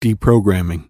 Deprogramming. 0.00 0.88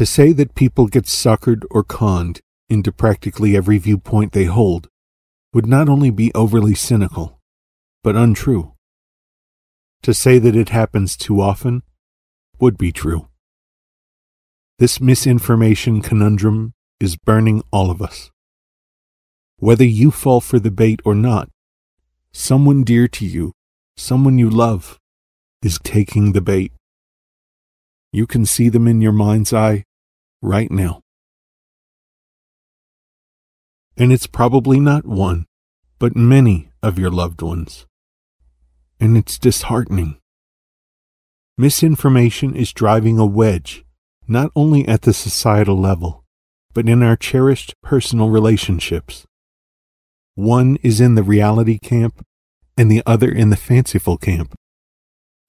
To 0.00 0.06
say 0.06 0.32
that 0.32 0.54
people 0.54 0.86
get 0.86 1.04
suckered 1.04 1.64
or 1.70 1.84
conned 1.84 2.40
into 2.70 2.90
practically 2.90 3.54
every 3.54 3.76
viewpoint 3.76 4.32
they 4.32 4.46
hold 4.46 4.88
would 5.52 5.66
not 5.66 5.90
only 5.90 6.08
be 6.08 6.32
overly 6.34 6.74
cynical, 6.74 7.38
but 8.02 8.16
untrue. 8.16 8.72
To 10.04 10.14
say 10.14 10.38
that 10.38 10.56
it 10.56 10.70
happens 10.70 11.18
too 11.18 11.42
often 11.42 11.82
would 12.58 12.78
be 12.78 12.92
true. 12.92 13.28
This 14.78 15.02
misinformation 15.02 16.00
conundrum 16.00 16.72
is 16.98 17.16
burning 17.18 17.62
all 17.70 17.90
of 17.90 18.00
us. 18.00 18.30
Whether 19.58 19.84
you 19.84 20.10
fall 20.10 20.40
for 20.40 20.58
the 20.58 20.70
bait 20.70 21.00
or 21.04 21.14
not, 21.14 21.50
someone 22.32 22.84
dear 22.84 23.06
to 23.08 23.26
you, 23.26 23.52
someone 23.98 24.38
you 24.38 24.48
love, 24.48 24.98
is 25.60 25.78
taking 25.84 26.32
the 26.32 26.40
bait. 26.40 26.72
You 28.14 28.26
can 28.26 28.46
see 28.46 28.70
them 28.70 28.88
in 28.88 29.02
your 29.02 29.12
mind's 29.12 29.52
eye 29.52 29.84
right 30.42 30.70
now. 30.70 31.00
And 33.96 34.12
it's 34.12 34.26
probably 34.26 34.80
not 34.80 35.04
one, 35.06 35.46
but 35.98 36.16
many 36.16 36.70
of 36.82 36.98
your 36.98 37.10
loved 37.10 37.42
ones. 37.42 37.86
And 38.98 39.16
it's 39.16 39.38
disheartening. 39.38 40.18
Misinformation 41.58 42.54
is 42.54 42.72
driving 42.72 43.18
a 43.18 43.26
wedge, 43.26 43.84
not 44.26 44.50
only 44.56 44.88
at 44.88 45.02
the 45.02 45.12
societal 45.12 45.78
level, 45.78 46.24
but 46.72 46.88
in 46.88 47.02
our 47.02 47.16
cherished 47.16 47.74
personal 47.82 48.30
relationships. 48.30 49.26
One 50.34 50.78
is 50.82 51.00
in 51.00 51.16
the 51.16 51.22
reality 51.22 51.78
camp, 51.78 52.24
and 52.78 52.90
the 52.90 53.02
other 53.04 53.30
in 53.30 53.50
the 53.50 53.56
fanciful 53.56 54.16
camp. 54.16 54.54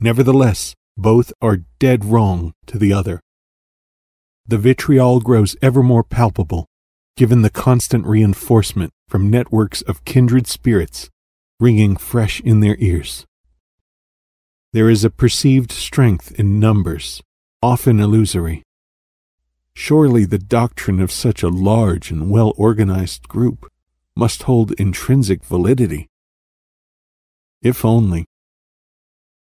Nevertheless, 0.02 0.74
both 0.98 1.32
are 1.42 1.64
dead 1.80 2.04
wrong 2.04 2.52
to 2.66 2.78
the 2.78 2.92
other. 2.92 3.22
The 4.48 4.58
vitriol 4.58 5.20
grows 5.20 5.56
ever 5.62 5.84
more 5.84 6.04
palpable, 6.04 6.68
given 7.16 7.42
the 7.42 7.50
constant 7.50 8.06
reinforcement 8.06 8.92
from 9.08 9.30
networks 9.30 9.82
of 9.82 10.06
kindred 10.06 10.48
spirits 10.48 11.10
ringing 11.60 11.96
fresh 11.96 12.42
in 12.42 12.60
their 12.60 12.76
ears. 12.80 13.26
There 14.74 14.90
is 14.90 15.04
a 15.04 15.12
perceived 15.12 15.72
strength 15.72 16.32
in 16.40 16.60
numbers, 16.60 17.22
often 17.62 18.00
illusory. 18.00 18.64
Surely 19.76 20.26
the 20.26 20.40
doctrine 20.40 21.00
of 21.00 21.12
such 21.12 21.44
a 21.44 21.50
large 21.50 22.10
and 22.10 22.32
well 22.32 22.54
organized 22.58 23.28
group 23.28 23.72
must 24.16 24.44
hold 24.44 24.72
intrinsic 24.74 25.44
validity. 25.44 26.08
If 27.62 27.86
only. 27.86 28.26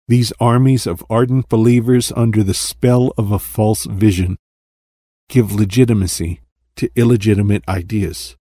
These 0.07 0.33
armies 0.39 0.87
of 0.87 1.05
ardent 1.09 1.49
believers 1.49 2.11
under 2.15 2.41
the 2.41 2.55
spell 2.55 3.13
of 3.17 3.31
a 3.31 3.39
false 3.39 3.85
vision 3.85 4.37
give 5.29 5.51
legitimacy 5.51 6.39
to 6.77 6.89
illegitimate 6.95 7.63
ideas. 7.67 8.37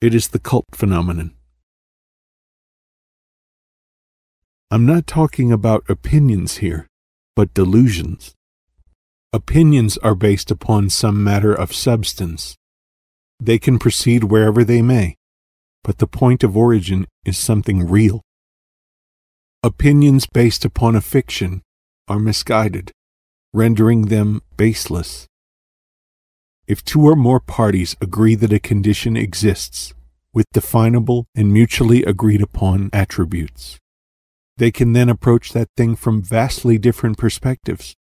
It 0.00 0.14
is 0.14 0.28
the 0.28 0.38
cult 0.38 0.66
phenomenon. 0.72 1.34
I'm 4.70 4.84
not 4.84 5.06
talking 5.06 5.50
about 5.52 5.88
opinions 5.88 6.58
here, 6.58 6.86
but 7.36 7.54
delusions. 7.54 8.34
Opinions 9.32 9.96
are 9.98 10.14
based 10.14 10.50
upon 10.50 10.90
some 10.90 11.24
matter 11.24 11.54
of 11.54 11.72
substance. 11.72 12.56
They 13.40 13.58
can 13.58 13.78
proceed 13.78 14.24
wherever 14.24 14.64
they 14.64 14.82
may, 14.82 15.16
but 15.82 15.98
the 15.98 16.06
point 16.06 16.44
of 16.44 16.56
origin 16.56 17.06
is 17.24 17.38
something 17.38 17.88
real. 17.88 18.20
Opinions 19.62 20.26
based 20.26 20.64
upon 20.64 20.94
a 20.94 21.00
fiction 21.00 21.62
are 22.06 22.18
misguided, 22.18 22.92
rendering 23.52 24.06
them 24.06 24.42
baseless. 24.56 25.26
If 26.66 26.82
two 26.82 27.02
or 27.02 27.14
more 27.14 27.40
parties 27.40 27.94
agree 28.00 28.34
that 28.36 28.52
a 28.52 28.58
condition 28.58 29.18
exists 29.18 29.92
with 30.32 30.46
definable 30.52 31.26
and 31.34 31.52
mutually 31.52 32.02
agreed 32.04 32.40
upon 32.40 32.88
attributes, 32.90 33.78
they 34.56 34.70
can 34.70 34.94
then 34.94 35.10
approach 35.10 35.52
that 35.52 35.68
thing 35.76 35.94
from 35.94 36.22
vastly 36.22 36.78
different 36.78 37.18
perspectives, 37.18 37.94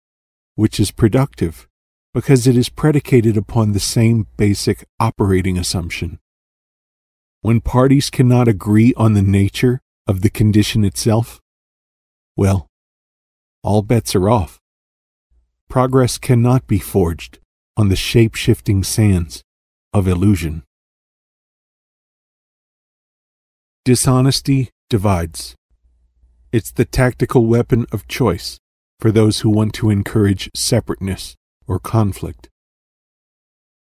which 0.54 0.78
is 0.78 0.92
productive 0.92 1.66
because 2.14 2.46
it 2.46 2.56
is 2.56 2.68
predicated 2.68 3.36
upon 3.36 3.72
the 3.72 3.80
same 3.80 4.28
basic 4.36 4.84
operating 5.00 5.58
assumption. 5.58 6.20
When 7.40 7.60
parties 7.60 8.10
cannot 8.10 8.46
agree 8.46 8.94
on 8.96 9.14
the 9.14 9.22
nature 9.22 9.80
of 10.06 10.20
the 10.20 10.30
condition 10.30 10.84
itself, 10.84 11.40
well, 12.36 12.68
all 13.64 13.82
bets 13.82 14.14
are 14.14 14.30
off. 14.30 14.60
Progress 15.68 16.16
cannot 16.18 16.68
be 16.68 16.78
forged 16.78 17.40
on 17.76 17.88
the 17.88 17.96
shape 17.96 18.34
shifting 18.34 18.84
sands 18.84 19.42
of 19.92 20.06
illusion. 20.06 20.62
Dishonesty 23.84 24.70
divides. 24.90 25.56
It's 26.52 26.70
the 26.70 26.84
tactical 26.84 27.46
weapon 27.46 27.86
of 27.90 28.06
choice 28.06 28.58
for 29.00 29.10
those 29.10 29.40
who 29.40 29.50
want 29.50 29.72
to 29.74 29.90
encourage 29.90 30.50
separateness 30.54 31.34
or 31.66 31.78
conflict. 31.78 32.48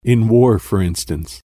In 0.03 0.27
war, 0.27 0.57
for 0.59 0.81
instance, 0.81 1.41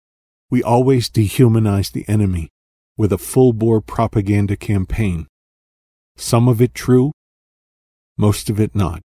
we 0.50 0.62
always 0.62 1.08
dehumanize 1.08 1.92
the 1.92 2.08
enemy 2.08 2.50
with 2.96 3.12
a 3.12 3.18
full 3.18 3.52
bore 3.52 3.80
propaganda 3.80 4.56
campaign. 4.56 5.26
Some 6.16 6.48
of 6.48 6.60
it 6.60 6.74
true, 6.74 7.12
most 8.16 8.50
of 8.50 8.60
it 8.60 8.74
not 8.74 9.00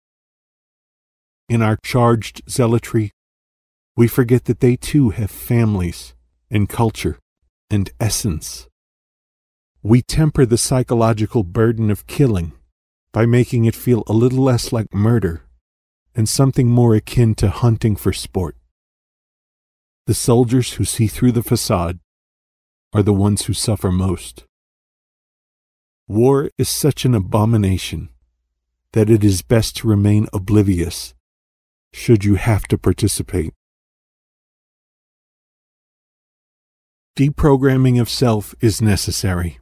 in 1.52 1.60
our 1.60 1.76
charged 1.84 2.40
zealotry, 2.48 3.10
we 3.94 4.08
forget 4.08 4.46
that 4.46 4.60
they 4.60 4.74
too 4.74 5.10
have 5.10 5.30
families 5.30 6.14
and 6.50 6.66
culture 6.66 7.18
and 7.68 7.90
essence. 8.00 8.68
We 9.82 10.00
temper 10.00 10.46
the 10.46 10.56
psychological 10.56 11.42
burden 11.44 11.90
of 11.90 12.06
killing 12.06 12.52
by 13.12 13.26
making 13.26 13.66
it 13.66 13.74
feel 13.74 14.02
a 14.06 14.14
little 14.14 14.42
less 14.42 14.72
like 14.72 14.94
murder 14.94 15.42
and 16.14 16.26
something 16.26 16.70
more 16.70 16.94
akin 16.94 17.34
to 17.34 17.50
hunting 17.50 17.96
for 17.96 18.14
sport. 18.14 18.56
The 20.06 20.14
soldiers 20.14 20.74
who 20.74 20.86
see 20.86 21.06
through 21.06 21.32
the 21.32 21.42
facade 21.42 21.98
are 22.94 23.02
the 23.02 23.12
ones 23.12 23.44
who 23.44 23.52
suffer 23.52 23.92
most. 23.92 24.44
War 26.08 26.48
is 26.56 26.70
such 26.70 27.04
an 27.04 27.14
abomination 27.14 28.08
that 28.92 29.10
it 29.10 29.22
is 29.22 29.42
best 29.42 29.76
to 29.76 29.88
remain 29.88 30.28
oblivious 30.32 31.12
should 31.92 32.24
you 32.24 32.34
have 32.34 32.64
to 32.68 32.78
participate. 32.78 33.52
Deprogramming 37.16 38.00
of 38.00 38.08
self 38.08 38.54
is 38.60 38.80
necessary. 38.80 39.58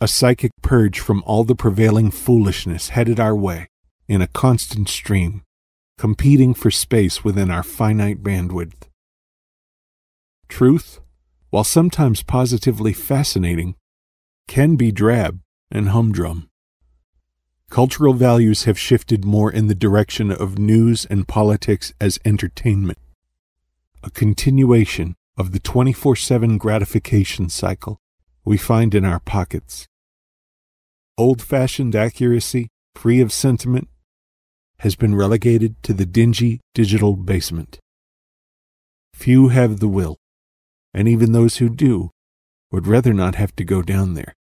A 0.00 0.06
psychic 0.06 0.52
purge 0.62 1.00
from 1.00 1.22
all 1.26 1.42
the 1.42 1.56
prevailing 1.56 2.10
foolishness 2.10 2.90
headed 2.90 3.18
our 3.18 3.34
way 3.34 3.68
in 4.06 4.22
a 4.22 4.28
constant 4.28 4.88
stream, 4.88 5.42
competing 5.96 6.54
for 6.54 6.70
space 6.70 7.24
within 7.24 7.50
our 7.50 7.62
finite 7.62 8.22
bandwidth. 8.22 8.88
Truth, 10.48 11.00
while 11.50 11.64
sometimes 11.64 12.22
positively 12.22 12.92
fascinating, 12.92 13.74
can 14.46 14.76
be 14.76 14.92
drab 14.92 15.40
and 15.70 15.88
humdrum 15.88 16.48
cultural 17.70 18.14
values 18.14 18.64
have 18.64 18.78
shifted 18.78 19.24
more 19.24 19.52
in 19.52 19.66
the 19.66 19.74
direction 19.74 20.30
of 20.30 20.58
news 20.58 21.04
and 21.04 21.28
politics 21.28 21.92
as 22.00 22.18
entertainment, 22.24 22.98
a 24.02 24.10
continuation 24.10 25.14
of 25.36 25.52
the 25.52 25.60
24 25.60 26.16
7 26.16 26.58
gratification 26.58 27.48
cycle 27.48 28.00
we 28.44 28.56
find 28.56 28.94
in 28.94 29.04
our 29.04 29.20
pockets. 29.20 29.86
Old 31.18 31.42
fashioned 31.42 31.94
accuracy, 31.94 32.68
free 32.94 33.20
of 33.20 33.32
sentiment, 33.32 33.88
has 34.80 34.94
been 34.94 35.14
relegated 35.14 35.82
to 35.82 35.92
the 35.92 36.06
dingy 36.06 36.60
digital 36.74 37.16
basement. 37.16 37.78
Few 39.14 39.48
have 39.48 39.80
the 39.80 39.88
will, 39.88 40.16
and 40.94 41.08
even 41.08 41.32
those 41.32 41.56
who 41.56 41.68
do 41.68 42.10
would 42.70 42.86
rather 42.86 43.12
not 43.12 43.34
have 43.34 43.54
to 43.56 43.64
go 43.64 43.82
down 43.82 44.14
there. 44.14 44.34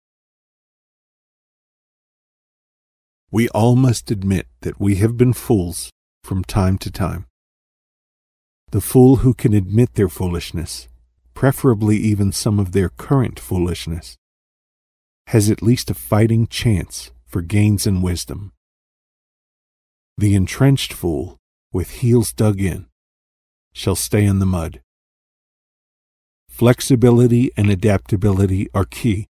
We 3.36 3.50
all 3.50 3.76
must 3.76 4.10
admit 4.10 4.46
that 4.62 4.80
we 4.80 4.94
have 4.94 5.18
been 5.18 5.34
fools 5.34 5.90
from 6.24 6.42
time 6.42 6.78
to 6.78 6.90
time. 6.90 7.26
The 8.70 8.80
fool 8.80 9.16
who 9.16 9.34
can 9.34 9.52
admit 9.52 9.92
their 9.92 10.08
foolishness, 10.08 10.88
preferably 11.34 11.98
even 11.98 12.32
some 12.32 12.58
of 12.58 12.72
their 12.72 12.88
current 12.88 13.38
foolishness, 13.38 14.16
has 15.26 15.50
at 15.50 15.60
least 15.60 15.90
a 15.90 15.94
fighting 15.94 16.46
chance 16.46 17.10
for 17.26 17.42
gains 17.42 17.86
in 17.86 18.00
wisdom. 18.00 18.52
The 20.16 20.34
entrenched 20.34 20.94
fool, 20.94 21.36
with 21.74 22.00
heels 22.00 22.32
dug 22.32 22.58
in, 22.58 22.86
shall 23.74 23.96
stay 23.96 24.24
in 24.24 24.38
the 24.38 24.46
mud. 24.46 24.80
Flexibility 26.48 27.50
and 27.54 27.68
adaptability 27.68 28.68
are 28.72 28.86
key. 28.86 29.26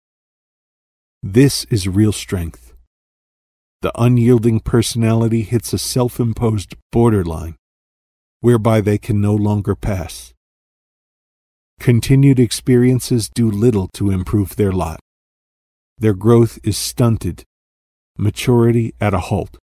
This 1.23 1.65
is 1.71 1.89
real 1.89 2.13
strength. 2.13 2.64
The 3.85 3.93
unyielding 4.01 4.61
personality 4.61 5.43
hits 5.43 5.75
a 5.75 5.79
self 5.79 6.19
imposed 6.19 6.75
borderline 6.91 7.57
whereby 8.41 8.81
they 8.81 8.97
can 8.97 9.21
no 9.21 9.35
longer 9.35 9.75
pass. 9.75 10.33
Continued 11.79 12.41
experiences 12.41 13.29
do 13.29 13.51
little 13.51 13.89
to 13.89 14.11
improve 14.11 14.57
their 14.57 14.73
lot. 14.73 15.01
Their 15.99 16.15
growth 16.15 16.59
is 16.65 16.79
stunted, 16.79 17.45
maturity 18.17 18.95
at 19.03 19.13
a 19.13 19.19
halt. 19.19 19.59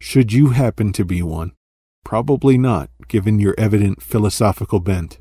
Should 0.00 0.32
you 0.32 0.52
happen 0.52 0.94
to 0.94 1.04
be 1.04 1.20
one, 1.20 1.52
Probably 2.06 2.56
not, 2.56 2.88
given 3.06 3.38
your 3.38 3.54
evident 3.58 4.02
philosophical 4.02 4.80
bent. 4.80 5.18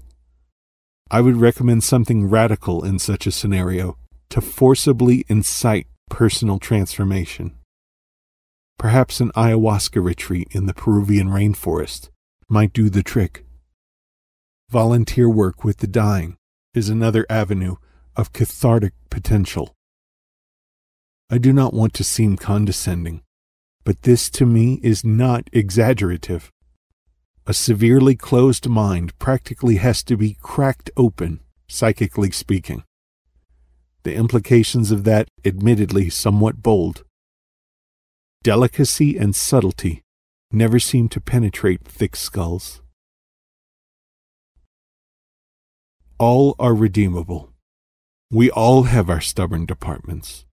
I 1.11 1.19
would 1.19 1.35
recommend 1.35 1.83
something 1.83 2.29
radical 2.29 2.85
in 2.85 2.97
such 2.97 3.27
a 3.27 3.31
scenario 3.31 3.97
to 4.33 4.41
forcibly 4.41 5.23
incite 5.27 5.85
personal 6.09 6.57
transformation. 6.57 7.53
Perhaps 8.79 9.19
an 9.19 9.31
ayahuasca 9.33 10.03
retreat 10.03 10.47
in 10.49 10.65
the 10.65 10.73
Peruvian 10.73 11.27
rainforest 11.27 12.09
might 12.49 12.73
do 12.73 12.89
the 12.89 13.03
trick. 13.03 13.45
Volunteer 14.71 15.29
work 15.29 15.63
with 15.63 15.77
the 15.77 15.87
dying 15.87 16.35
is 16.73 16.89
another 16.89 17.27
avenue 17.29 17.75
of 18.15 18.33
cathartic 18.33 18.93
potential. 19.11 19.75
I 21.29 21.37
do 21.37 21.53
not 21.53 21.75
want 21.75 21.93
to 21.93 22.03
seem 22.03 22.35
condescending, 22.35 23.21
but 23.83 24.01
this 24.01 24.31
to 24.31 24.47
me 24.47 24.79
is 24.81 25.05
not 25.05 25.47
exaggerative. 25.53 26.51
A 27.45 27.53
severely 27.53 28.15
closed 28.15 28.67
mind 28.67 29.15
practically 29.19 29.75
has 29.75 30.03
to 30.05 30.17
be 30.17 30.37
cracked 30.41 30.89
open, 30.97 31.41
psychically 31.67 32.31
speaking. 32.31 32.83
The 34.03 34.15
implications 34.15 34.91
of 34.91 35.05
that, 35.05 35.29
admittedly 35.45 36.09
somewhat 36.09 36.61
bold. 36.61 37.03
Delicacy 38.43 39.17
and 39.17 39.33
subtlety 39.33 40.01
never 40.51 40.77
seem 40.77 41.07
to 41.09 41.21
penetrate 41.21 41.85
thick 41.85 42.15
skulls. 42.15 42.81
All 46.19 46.55
are 46.59 46.75
redeemable. 46.75 47.53
We 48.29 48.51
all 48.51 48.83
have 48.83 49.09
our 49.09 49.21
stubborn 49.21 49.65
departments. 49.65 50.45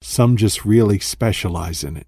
Some 0.00 0.36
just 0.36 0.64
really 0.64 1.00
specialize 1.00 1.82
in 1.82 1.96
it. 1.96 2.06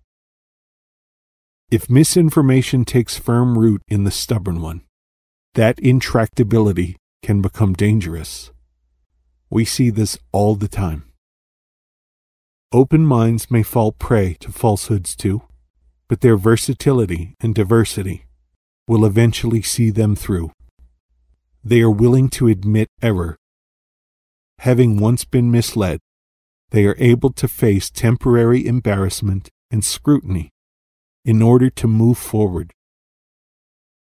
If 1.71 1.91
misinformation 1.91 2.85
takes 2.85 3.19
firm 3.19 3.59
root 3.59 3.83
in 3.89 4.05
the 4.05 4.11
stubborn 4.11 4.61
one, 4.61 4.83
that 5.55 5.77
intractability 5.79 6.97
can 7.23 7.43
become 7.43 7.75
dangerous. 7.75 8.53
We 9.53 9.65
see 9.65 9.91
this 9.91 10.17
all 10.31 10.55
the 10.55 10.69
time. 10.69 11.11
Open 12.73 13.05
minds 13.05 13.51
may 13.51 13.65
fall 13.65 13.91
prey 13.91 14.35
to 14.35 14.53
falsehoods 14.53 15.17
too, 15.17 15.43
but 16.09 16.21
their 16.21 16.37
versatility 16.37 17.35
and 17.41 17.53
diversity 17.53 18.27
will 18.87 19.05
eventually 19.05 19.61
see 19.61 19.91
them 19.91 20.15
through. 20.15 20.53
They 21.65 21.81
are 21.81 21.91
willing 21.91 22.29
to 22.31 22.47
admit 22.47 22.87
error. 23.03 23.37
Having 24.61 25.01
once 25.01 25.25
been 25.25 25.51
misled, 25.51 25.99
they 26.71 26.87
are 26.87 26.97
able 26.99 27.33
to 27.33 27.49
face 27.49 27.91
temporary 27.91 28.65
embarrassment 28.65 29.49
and 29.69 29.85
scrutiny 29.85 30.51
in 31.25 31.43
order 31.43 31.71
to 31.71 31.89
move 31.89 32.19
forward. 32.19 32.73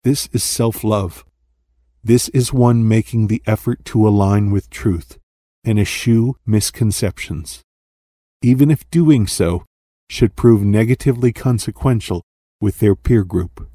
This 0.03 0.29
is 0.31 0.43
self 0.43 0.83
love. 0.83 1.25
This 2.03 2.29
is 2.29 2.53
one 2.53 2.87
making 2.87 3.27
the 3.27 3.41
effort 3.47 3.83
to 3.85 4.07
align 4.07 4.51
with 4.51 4.69
truth 4.69 5.17
and 5.63 5.79
eschew 5.79 6.35
misconceptions, 6.45 7.61
even 8.41 8.69
if 8.69 8.89
doing 8.89 9.27
so 9.27 9.65
should 10.09 10.35
prove 10.35 10.63
negatively 10.63 11.31
consequential 11.31 12.23
with 12.59 12.79
their 12.79 12.95
peer 12.95 13.23
group. 13.23 13.69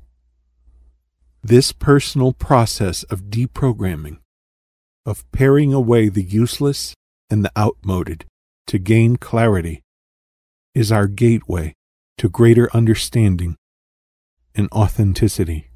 This 1.43 1.73
personal 1.73 2.32
process 2.32 3.05
of 3.05 3.25
deprogramming, 3.25 4.19
of 5.06 5.31
paring 5.32 5.73
away 5.73 6.08
the 6.08 6.23
useless 6.23 6.94
and 7.31 7.44
the 7.44 7.52
outmoded 7.56 8.26
to 8.67 8.79
gain 8.79 9.17
clarity, 9.17 9.82
is 10.75 10.93
our 10.93 11.06
gateway 11.06 11.75
to 12.19 12.29
greater 12.29 12.69
understanding 12.75 13.56
and 14.55 14.69
authenticity. 14.73 15.68